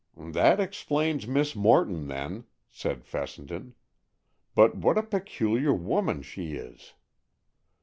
"That 0.17 0.59
explains 0.59 1.27
Miss 1.27 1.55
Morton, 1.55 2.07
then," 2.07 2.45
said 2.71 3.05
Fessenden. 3.05 3.75
"But 4.55 4.75
what 4.75 4.97
a 4.97 5.03
peculiar 5.03 5.75
woman 5.75 6.23
she 6.23 6.53
is!" 6.55 6.95